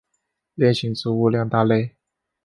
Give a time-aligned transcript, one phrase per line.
[0.55, 1.93] 链型植物两大类。